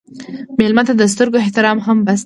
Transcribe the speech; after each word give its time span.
مېلمه 0.59 0.83
ته 0.87 0.93
د 0.99 1.03
سترګو 1.13 1.41
احترام 1.43 1.77
هم 1.85 1.97
بس 2.07 2.17
دی. 2.19 2.19